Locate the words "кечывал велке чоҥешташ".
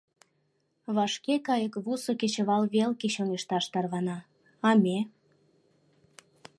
2.19-3.65